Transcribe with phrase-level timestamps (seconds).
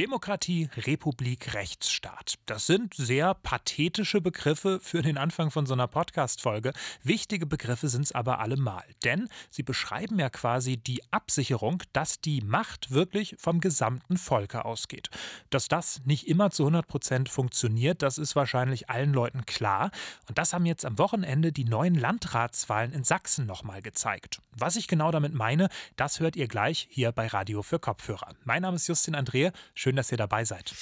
[0.00, 2.38] Demokratie, Republik, Rechtsstaat.
[2.46, 6.72] Das sind sehr pathetische Begriffe für den Anfang von so einer Podcast-Folge.
[7.02, 8.82] Wichtige Begriffe sind es aber allemal.
[9.04, 15.10] Denn sie beschreiben ja quasi die Absicherung, dass die Macht wirklich vom gesamten Volke ausgeht.
[15.50, 19.90] Dass das nicht immer zu 100 Prozent funktioniert, das ist wahrscheinlich allen Leuten klar.
[20.26, 24.40] Und das haben jetzt am Wochenende die neuen Landratswahlen in Sachsen nochmal gezeigt.
[24.56, 28.34] Was ich genau damit meine, das hört ihr gleich hier bei Radio für Kopfhörer.
[28.44, 29.52] Mein Name ist Justin Andrea.
[29.74, 30.72] Schön Schön, dass ihr dabei seid.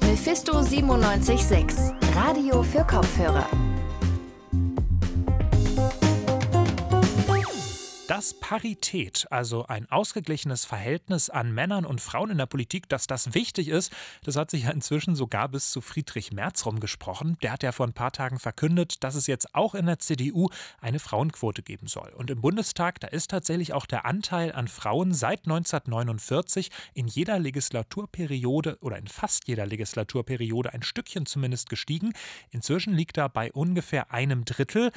[0.00, 3.46] Mephisto 976, Radio für Kopfhörer.
[8.16, 13.34] Dass Parität, also ein ausgeglichenes Verhältnis an Männern und Frauen in der Politik, dass das
[13.34, 13.92] wichtig ist,
[14.24, 17.36] das hat sich ja inzwischen sogar bis zu Friedrich Merz rumgesprochen.
[17.42, 20.48] Der hat ja vor ein paar Tagen verkündet, dass es jetzt auch in der CDU
[20.80, 22.08] eine Frauenquote geben soll.
[22.16, 27.38] Und im Bundestag, da ist tatsächlich auch der Anteil an Frauen seit 1949 in jeder
[27.38, 32.14] Legislaturperiode oder in fast jeder Legislaturperiode ein Stückchen zumindest gestiegen.
[32.48, 34.90] Inzwischen liegt er bei ungefähr einem Drittel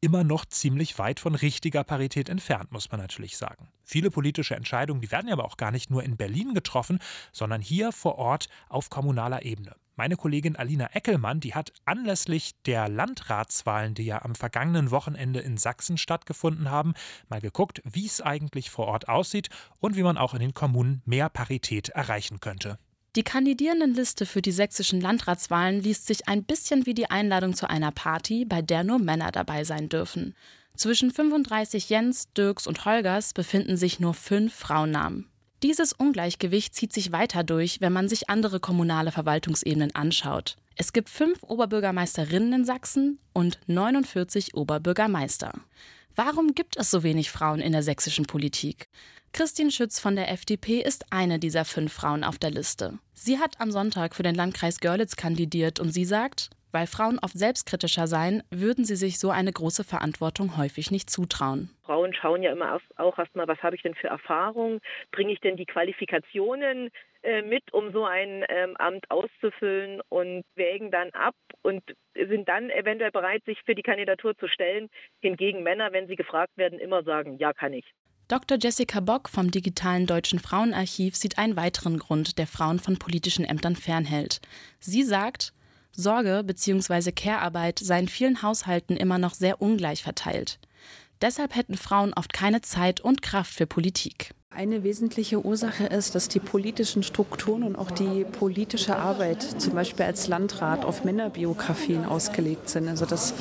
[0.00, 3.68] immer noch ziemlich weit von richtiger Parität entfernt, muss man natürlich sagen.
[3.84, 6.98] Viele politische Entscheidungen, die werden aber auch gar nicht nur in Berlin getroffen,
[7.32, 9.74] sondern hier vor Ort auf kommunaler Ebene.
[9.98, 15.56] Meine Kollegin Alina Eckelmann, die hat anlässlich der Landratswahlen, die ja am vergangenen Wochenende in
[15.56, 16.92] Sachsen stattgefunden haben,
[17.30, 19.48] mal geguckt, wie es eigentlich vor Ort aussieht
[19.80, 22.78] und wie man auch in den Kommunen mehr Parität erreichen könnte.
[23.16, 27.90] Die Kandidierendenliste für die sächsischen Landratswahlen liest sich ein bisschen wie die Einladung zu einer
[27.90, 30.34] Party, bei der nur Männer dabei sein dürfen.
[30.76, 35.30] Zwischen 35 Jens, Dirks und Holgers befinden sich nur fünf Frauennamen.
[35.62, 40.58] Dieses Ungleichgewicht zieht sich weiter durch, wenn man sich andere kommunale Verwaltungsebenen anschaut.
[40.74, 45.54] Es gibt fünf Oberbürgermeisterinnen in Sachsen und 49 Oberbürgermeister.
[46.14, 48.88] Warum gibt es so wenig Frauen in der sächsischen Politik?
[49.36, 52.94] Christine Schütz von der FDP ist eine dieser fünf Frauen auf der Liste.
[53.12, 57.36] Sie hat am Sonntag für den Landkreis Görlitz kandidiert und sie sagt, weil Frauen oft
[57.36, 61.68] selbstkritischer seien, würden sie sich so eine große Verantwortung häufig nicht zutrauen.
[61.84, 64.80] Frauen schauen ja immer auch erstmal, was habe ich denn für Erfahrungen,
[65.12, 66.88] bringe ich denn die Qualifikationen
[67.22, 71.82] äh, mit, um so ein ähm, Amt auszufüllen und wägen dann ab und
[72.14, 74.88] sind dann eventuell bereit, sich für die Kandidatur zu stellen.
[75.20, 77.84] Hingegen Männer, wenn sie gefragt werden, immer sagen, ja, kann ich.
[78.28, 78.58] Dr.
[78.60, 83.76] Jessica Bock vom Digitalen Deutschen Frauenarchiv sieht einen weiteren Grund, der Frauen von politischen Ämtern
[83.76, 84.40] fernhält.
[84.80, 85.52] Sie sagt,
[85.92, 87.12] Sorge bzw.
[87.12, 90.58] Care-Arbeit sei in vielen Haushalten immer noch sehr ungleich verteilt.
[91.20, 94.34] Deshalb hätten Frauen oft keine Zeit und Kraft für Politik.
[94.56, 100.06] Eine wesentliche Ursache ist, dass die politischen Strukturen und auch die politische Arbeit, zum Beispiel
[100.06, 102.88] als Landrat, auf Männerbiografien ausgelegt sind.
[102.88, 103.34] Also dass,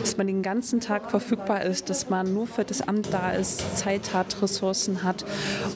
[0.00, 3.76] dass man den ganzen Tag verfügbar ist, dass man nur für das Amt da ist,
[3.76, 5.26] Zeit hat, Ressourcen hat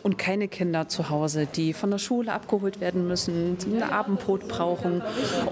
[0.04, 5.02] und keine Kinder zu Hause, die von der Schule abgeholt werden müssen, ein Abendbrot brauchen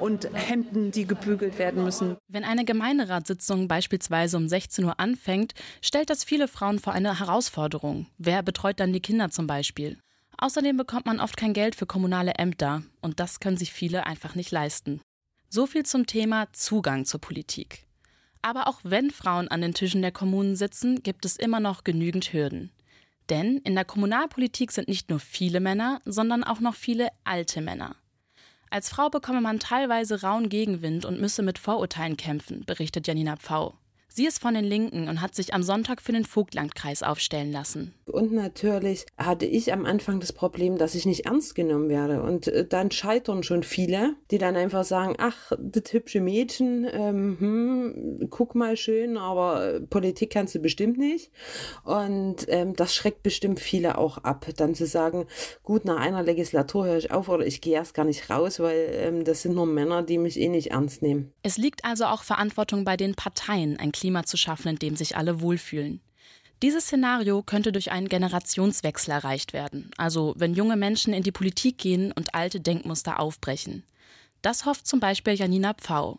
[0.00, 2.16] und Hemden, die gebügelt werden müssen.
[2.26, 8.06] Wenn eine Gemeinderatssitzung beispielsweise um 16 Uhr anfängt, stellt das viele Frauen vor eine Herausforderung.
[8.16, 9.25] Wer betreut dann die Kinder?
[9.26, 9.98] Kinder zum Beispiel.
[10.38, 14.34] Außerdem bekommt man oft kein Geld für kommunale Ämter und das können sich viele einfach
[14.34, 15.00] nicht leisten.
[15.48, 17.86] So viel zum Thema Zugang zur Politik.
[18.42, 22.32] Aber auch wenn Frauen an den Tischen der Kommunen sitzen, gibt es immer noch genügend
[22.32, 22.70] Hürden.
[23.30, 27.96] Denn in der Kommunalpolitik sind nicht nur viele Männer, sondern auch noch viele alte Männer.
[28.70, 33.74] Als Frau bekomme man teilweise rauen Gegenwind und müsse mit Vorurteilen kämpfen, berichtet Janina Pfau.
[34.16, 37.92] Sie ist von den Linken und hat sich am Sonntag für den Vogtlandkreis aufstellen lassen.
[38.06, 42.22] Und natürlich hatte ich am Anfang das Problem, dass ich nicht ernst genommen werde.
[42.22, 47.36] Und äh, dann scheitern schon viele, die dann einfach sagen, ach, das hübsche Mädchen, ähm,
[47.38, 51.30] hm, guck mal schön, aber äh, Politik kannst du bestimmt nicht.
[51.84, 55.26] Und ähm, das schreckt bestimmt viele auch ab, dann zu sagen,
[55.62, 58.88] gut, nach einer Legislatur höre ich auf oder ich gehe erst gar nicht raus, weil
[58.92, 61.34] ähm, das sind nur Männer, die mich eh nicht ernst nehmen.
[61.42, 65.16] Es liegt also auch Verantwortung bei den Parteien, ein Klima zu schaffen, in dem sich
[65.16, 66.00] alle wohlfühlen.
[66.62, 71.76] Dieses Szenario könnte durch einen Generationswechsel erreicht werden, also wenn junge Menschen in die Politik
[71.76, 73.84] gehen und alte Denkmuster aufbrechen.
[74.40, 76.18] Das hofft zum Beispiel Janina Pfau.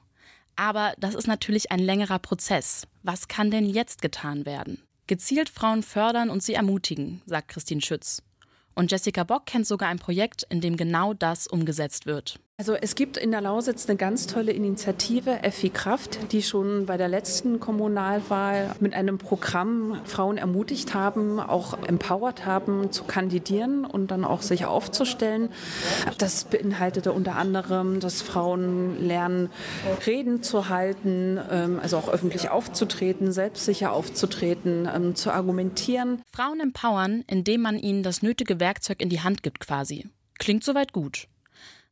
[0.56, 2.88] Aber das ist natürlich ein längerer Prozess.
[3.04, 4.82] Was kann denn jetzt getan werden?
[5.08, 8.22] Gezielt Frauen fördern und sie ermutigen, sagt Christine Schütz.
[8.76, 12.40] Und Jessica Bock kennt sogar ein Projekt, in dem genau das umgesetzt wird.
[12.60, 16.98] Also es gibt in der Lausitz eine ganz tolle Initiative, Effi Kraft, die schon bei
[16.98, 24.10] der letzten Kommunalwahl mit einem Programm Frauen ermutigt haben, auch empowert haben, zu kandidieren und
[24.10, 25.50] dann auch sich aufzustellen.
[26.18, 29.52] Das beinhaltete unter anderem, dass Frauen lernen,
[30.08, 36.24] Reden zu halten, ähm, also auch öffentlich aufzutreten, selbstsicher aufzutreten, ähm, zu argumentieren.
[36.32, 40.08] Frauen empowern, indem man ihnen das nötige Werkzeug in die Hand gibt quasi.
[40.40, 41.28] Klingt soweit gut.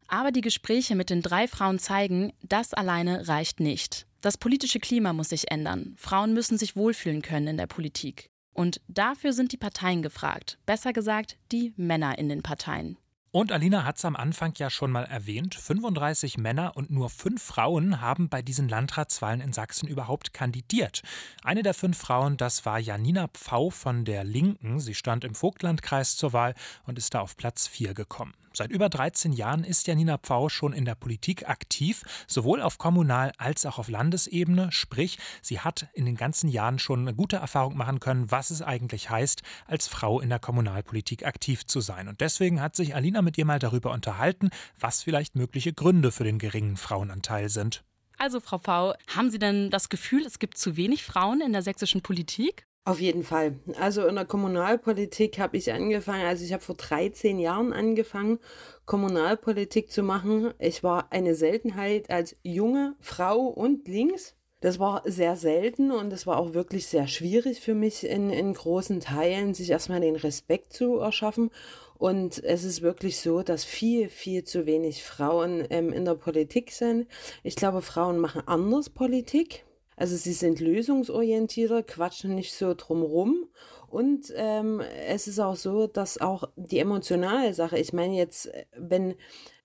[0.07, 4.05] Aber die Gespräche mit den drei Frauen zeigen, das alleine reicht nicht.
[4.21, 5.95] Das politische Klima muss sich ändern.
[5.97, 8.29] Frauen müssen sich wohlfühlen können in der Politik.
[8.53, 10.57] Und dafür sind die Parteien gefragt.
[10.65, 12.97] Besser gesagt, die Männer in den Parteien.
[13.35, 17.43] Und Alina hat es am Anfang ja schon mal erwähnt, 35 Männer und nur fünf
[17.43, 21.01] Frauen haben bei diesen Landratswahlen in Sachsen überhaupt kandidiert.
[21.43, 24.79] Eine der fünf Frauen, das war Janina Pfau von der Linken.
[24.79, 26.55] Sie stand im Vogtlandkreis zur Wahl
[26.85, 28.33] und ist da auf Platz 4 gekommen.
[28.55, 33.33] Seit über 13 Jahren ist Janina Pfau schon in der Politik aktiv, sowohl auf Kommunal-
[33.37, 34.71] als auch auf Landesebene.
[34.71, 38.61] Sprich, sie hat in den ganzen Jahren schon eine gute Erfahrung machen können, was es
[38.61, 42.07] eigentlich heißt, als Frau in der Kommunalpolitik aktiv zu sein.
[42.07, 44.49] Und deswegen hat sich Alina mit ihr mal darüber unterhalten,
[44.79, 47.83] was vielleicht mögliche Gründe für den geringen Frauenanteil sind.
[48.17, 51.61] Also, Frau Pfau, haben Sie denn das Gefühl, es gibt zu wenig Frauen in der
[51.61, 52.65] sächsischen Politik?
[52.87, 53.55] Auf jeden Fall.
[53.79, 58.37] Also in der Kommunalpolitik habe ich angefangen, also ich habe vor 13 Jahren angefangen,
[58.85, 60.53] Kommunalpolitik zu machen.
[60.59, 64.35] Ich war eine Seltenheit als junge Frau und links.
[64.61, 68.53] Das war sehr selten und es war auch wirklich sehr schwierig für mich in, in
[68.53, 71.49] großen Teilen, sich erstmal den Respekt zu erschaffen.
[71.97, 76.71] Und es ist wirklich so, dass viel, viel zu wenig Frauen ähm, in der Politik
[76.71, 77.07] sind.
[77.41, 79.65] Ich glaube, Frauen machen anders Politik.
[79.95, 83.47] Also sie sind lösungsorientierter, quatschen nicht so drumrum.
[83.95, 89.15] Und ähm, es ist auch so, dass auch die emotionale Sache, ich meine jetzt, wenn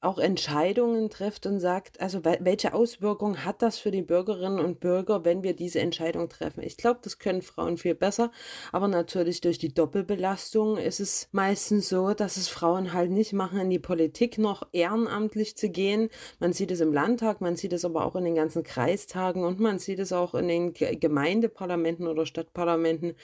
[0.02, 5.26] auch Entscheidungen trifft und sagt, also welche Auswirkungen hat das für die Bürgerinnen und Bürger,
[5.26, 6.62] wenn wir diese Entscheidung treffen?
[6.62, 8.30] Ich glaube, das können Frauen viel besser,
[8.72, 13.60] aber natürlich durch die Doppelbelastung ist es meistens so, dass es Frauen halt nicht machen,
[13.60, 16.08] in die Politik noch ehrenamtlich zu gehen.
[16.38, 19.60] Man sieht es im Landtag, man sieht es aber auch in den ganzen Kreistagen und
[19.60, 23.16] man sieht es auch in den Gemeindeparlamenten oder Stadtparlamenten,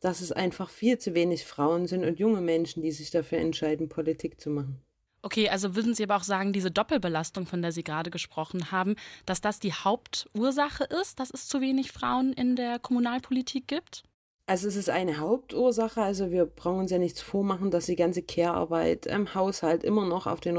[0.00, 3.88] dass es einfach viel zu wenig Frauen sind und junge Menschen, die sich dafür entscheiden,
[3.88, 4.82] Politik zu machen.
[5.22, 8.96] Okay, also würden Sie aber auch sagen, diese Doppelbelastung, von der Sie gerade gesprochen haben,
[9.24, 14.02] dass das die Hauptursache ist, dass es zu wenig Frauen in der Kommunalpolitik gibt?
[14.46, 18.22] Also es ist eine Hauptursache, also wir brauchen uns ja nichts vormachen, dass die ganze
[18.22, 20.58] Care-Arbeit im Haushalt immer noch auf den,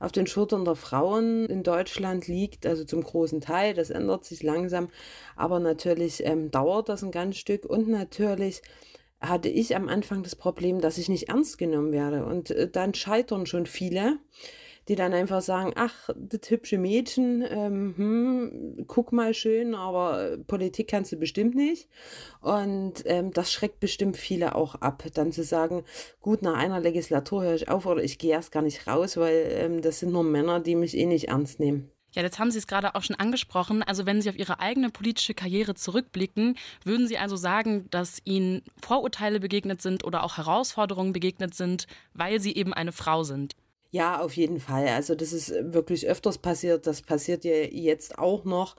[0.00, 4.42] auf den Schultern der Frauen in Deutschland liegt, also zum großen Teil, das ändert sich
[4.42, 4.88] langsam,
[5.36, 8.62] aber natürlich ähm, dauert das ein ganz Stück und natürlich
[9.20, 12.24] hatte ich am Anfang das Problem, dass ich nicht ernst genommen werde.
[12.24, 14.18] Und äh, dann scheitern schon viele,
[14.88, 20.88] die dann einfach sagen, ach, das hübsche Mädchen, ähm, hm, guck mal schön, aber Politik
[20.88, 21.88] kannst du bestimmt nicht.
[22.40, 25.84] Und ähm, das schreckt bestimmt viele auch ab, dann zu sagen,
[26.20, 29.48] gut, nach einer Legislatur höre ich auf oder ich gehe erst gar nicht raus, weil
[29.52, 31.90] ähm, das sind nur Männer, die mich eh nicht ernst nehmen.
[32.12, 33.82] Ja, jetzt haben Sie es gerade auch schon angesprochen.
[33.82, 38.62] Also wenn Sie auf Ihre eigene politische Karriere zurückblicken, würden Sie also sagen, dass Ihnen
[38.82, 43.54] Vorurteile begegnet sind oder auch Herausforderungen begegnet sind, weil Sie eben eine Frau sind?
[43.92, 44.86] Ja, auf jeden Fall.
[44.88, 46.86] Also das ist wirklich öfters passiert.
[46.86, 48.76] Das passiert ja jetzt auch noch,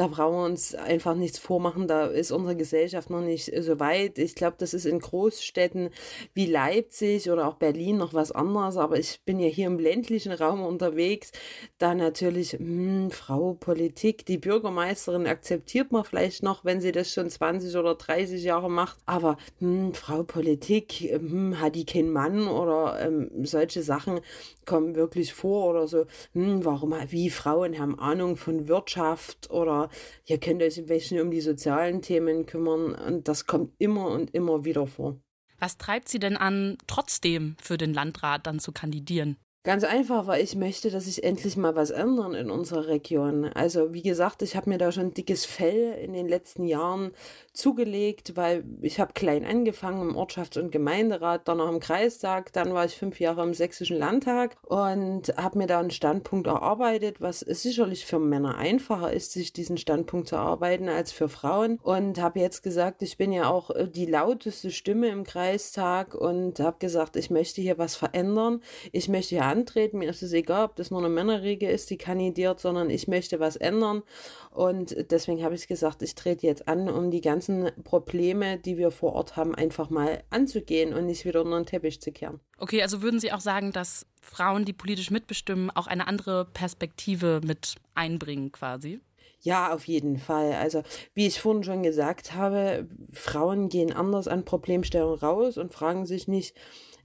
[0.00, 4.16] da brauchen wir uns einfach nichts vormachen, da ist unsere Gesellschaft noch nicht so weit.
[4.16, 5.90] Ich glaube, das ist in Großstädten
[6.32, 10.32] wie Leipzig oder auch Berlin noch was anderes, aber ich bin ja hier im ländlichen
[10.32, 11.32] Raum unterwegs,
[11.76, 17.28] da natürlich, hm, Frau Politik, die Bürgermeisterin akzeptiert man vielleicht noch, wenn sie das schon
[17.28, 22.98] 20 oder 30 Jahre macht, aber hm, Frau Politik, hm, hat die keinen Mann oder
[23.06, 24.20] ähm, solche Sachen
[24.64, 29.89] kommen wirklich vor oder so, hm, warum, wie Frauen haben Ahnung von Wirtschaft oder
[30.26, 34.34] ihr könnt euch ein bisschen um die sozialen Themen kümmern und das kommt immer und
[34.34, 35.20] immer wieder vor.
[35.58, 39.36] Was treibt Sie denn an, trotzdem für den Landrat dann zu kandidieren?
[39.62, 43.44] Ganz einfach, weil ich möchte, dass sich endlich mal was ändern in unserer Region.
[43.44, 47.10] Also wie gesagt, ich habe mir da schon dickes Fell in den letzten Jahren
[47.52, 52.72] zugelegt, weil ich habe klein angefangen im Ortschafts- und Gemeinderat, dann noch im Kreistag, dann
[52.72, 57.40] war ich fünf Jahre im Sächsischen Landtag und habe mir da einen Standpunkt erarbeitet, was
[57.40, 61.78] sicherlich für Männer einfacher ist, sich diesen Standpunkt zu erarbeiten als für Frauen.
[61.82, 66.60] Und habe jetzt gesagt, ich bin ja auch äh, die lauteste Stimme im Kreistag und
[66.60, 68.62] habe gesagt, ich möchte hier was verändern.
[68.92, 69.98] Ich möchte hier antreten.
[69.98, 73.40] Mir ist es egal, ob das nur eine Männerriege ist, die kandidiert, sondern ich möchte
[73.40, 74.02] was ändern.
[74.50, 78.90] Und deswegen habe ich gesagt, ich trete jetzt an, um die ganzen Probleme, die wir
[78.90, 82.40] vor Ort haben, einfach mal anzugehen und nicht wieder unter den Teppich zu kehren.
[82.58, 87.40] Okay, also würden Sie auch sagen, dass Frauen, die politisch mitbestimmen, auch eine andere Perspektive
[87.44, 89.00] mit einbringen quasi?
[89.42, 90.52] Ja, auf jeden Fall.
[90.52, 90.82] Also,
[91.14, 96.28] wie ich vorhin schon gesagt habe, Frauen gehen anders an Problemstellungen raus und fragen sich
[96.28, 96.54] nicht,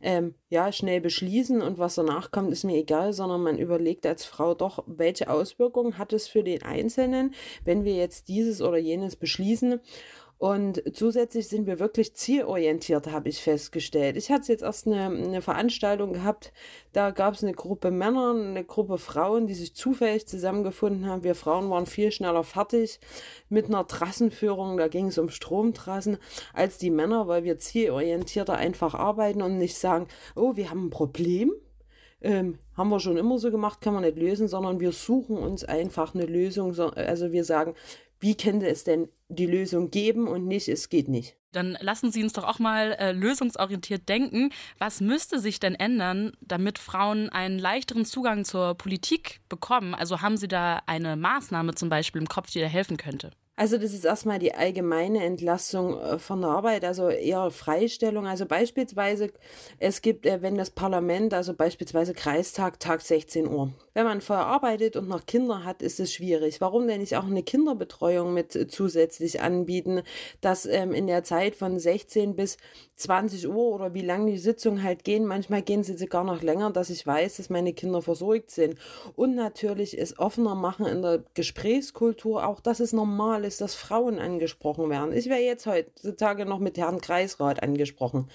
[0.02, 4.26] ähm, ja, schnell beschließen und was danach kommt, ist mir egal, sondern man überlegt als
[4.26, 7.34] Frau doch, welche Auswirkungen hat es für den Einzelnen,
[7.64, 9.80] wenn wir jetzt dieses oder jenes beschließen.
[10.46, 14.16] Und zusätzlich sind wir wirklich zielorientiert, habe ich festgestellt.
[14.16, 16.54] Ich hatte jetzt erst eine, eine Veranstaltung gehabt,
[16.94, 21.24] da gab es eine Gruppe Männer, eine Gruppe Frauen, die sich zufällig zusammengefunden haben.
[21.24, 23.00] Wir Frauen waren viel schneller fertig
[23.50, 26.20] mit einer Trassenführung, da ging es um Stromtrassen,
[26.54, 30.92] als die Männer, weil wir zielorientierter einfach arbeiten und nicht sagen, oh, wir haben ein
[30.92, 31.54] Problem,
[32.22, 35.64] ähm, haben wir schon immer so gemacht, kann man nicht lösen, sondern wir suchen uns
[35.64, 36.78] einfach eine Lösung.
[36.78, 37.74] Also wir sagen,
[38.20, 41.36] wie könnte es denn die Lösung geben und nicht, es geht nicht.
[41.52, 44.52] Dann lassen Sie uns doch auch mal äh, lösungsorientiert denken.
[44.78, 49.96] Was müsste sich denn ändern, damit Frauen einen leichteren Zugang zur Politik bekommen?
[49.96, 53.32] Also haben Sie da eine Maßnahme zum Beispiel im Kopf, die da helfen könnte?
[53.58, 58.28] Also das ist erstmal die allgemeine Entlassung äh, von der Arbeit, also eher Freistellung.
[58.28, 59.32] Also beispielsweise,
[59.80, 63.72] es gibt, äh, wenn das Parlament, also beispielsweise Kreistag, Tag 16 Uhr.
[63.94, 66.60] Wenn man vorher arbeitet und noch Kinder hat, ist es schwierig.
[66.60, 70.02] Warum denn nicht auch eine Kinderbetreuung mit äh, zusätzlich anbieten,
[70.42, 72.58] dass ähm, in der Zeit von 16 bis
[72.98, 76.72] 20 Uhr oder wie lange die Sitzungen halt gehen, manchmal gehen sie sogar noch länger,
[76.72, 78.76] dass ich weiß, dass meine Kinder versorgt sind.
[79.16, 84.20] Und natürlich es offener machen in der Gesprächskultur, auch dass es normal ist, dass Frauen
[84.20, 85.14] angesprochen werden.
[85.14, 88.30] Ich wäre jetzt heutzutage noch mit Herrn Kreisrat angesprochen.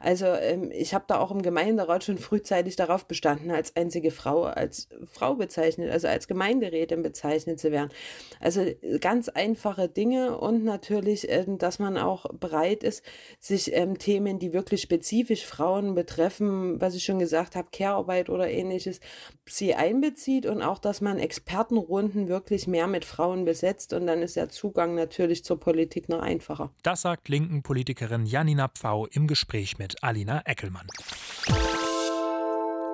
[0.00, 4.44] Also ähm, ich habe da auch im Gemeinderat schon frühzeitig darauf bestanden, als einzige Frau,
[4.44, 7.90] als Frau bezeichnet, also als Gemeinderätin bezeichnet zu werden.
[8.40, 8.66] Also
[9.00, 13.02] ganz einfache Dinge und natürlich, ähm, dass man auch bereit ist,
[13.40, 18.50] sich ähm, Themen, die wirklich spezifisch Frauen betreffen, was ich schon gesagt habe, Care-Arbeit oder
[18.50, 19.00] ähnliches,
[19.46, 24.36] sie einbezieht und auch, dass man Expertenrunden wirklich mehr mit Frauen besetzt und dann ist
[24.36, 26.72] der Zugang natürlich zur Politik noch einfacher.
[26.82, 30.86] Das sagt linken Politikerin Janina Pfau im Gespräch mit Alina Eckelmann.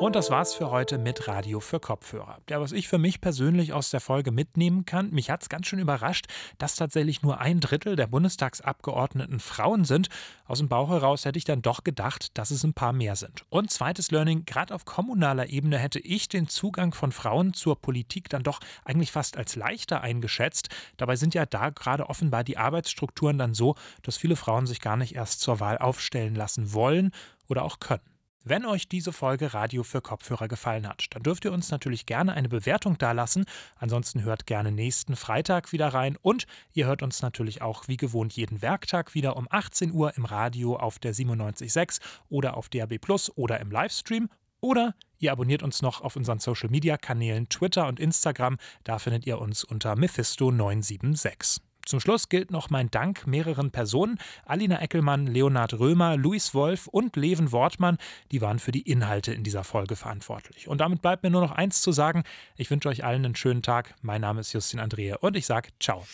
[0.01, 2.39] Und das war's für heute mit Radio für Kopfhörer.
[2.49, 5.79] Ja, was ich für mich persönlich aus der Folge mitnehmen kann, mich hat's ganz schön
[5.79, 6.25] überrascht,
[6.57, 10.09] dass tatsächlich nur ein Drittel der Bundestagsabgeordneten Frauen sind.
[10.47, 13.45] Aus dem Bauch heraus hätte ich dann doch gedacht, dass es ein paar mehr sind.
[13.51, 18.31] Und zweites Learning, gerade auf kommunaler Ebene hätte ich den Zugang von Frauen zur Politik
[18.31, 20.71] dann doch eigentlich fast als leichter eingeschätzt.
[20.97, 24.97] Dabei sind ja da gerade offenbar die Arbeitsstrukturen dann so, dass viele Frauen sich gar
[24.97, 27.11] nicht erst zur Wahl aufstellen lassen wollen
[27.49, 28.10] oder auch können.
[28.43, 32.33] Wenn euch diese Folge Radio für Kopfhörer gefallen hat, dann dürft ihr uns natürlich gerne
[32.33, 33.45] eine Bewertung dalassen.
[33.77, 38.33] Ansonsten hört gerne nächsten Freitag wieder rein und ihr hört uns natürlich auch wie gewohnt
[38.33, 43.31] jeden Werktag wieder um 18 Uhr im Radio auf der 97.6 oder auf DAB Plus
[43.37, 44.31] oder im Livestream.
[44.63, 48.57] Oder ihr abonniert uns noch auf unseren Social Media Kanälen Twitter und Instagram.
[48.85, 51.61] Da findet ihr uns unter Mephisto976.
[51.87, 54.19] Zum Schluss gilt noch mein Dank mehreren Personen.
[54.45, 57.99] Alina Eckelmann, Leonhard Römer, Luis Wolf und Leven Wortmann,
[58.33, 60.69] die waren für die Inhalte in dieser Folge verantwortlich.
[60.69, 62.25] Und damit bleibt mir nur noch eins zu sagen.
[62.57, 63.95] Ich wünsche euch allen einen schönen Tag.
[64.03, 66.05] Mein Name ist Justin Andrea und ich sage ciao.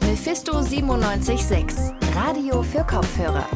[0.00, 3.48] Mephisto 976, Radio für Kopfhörer.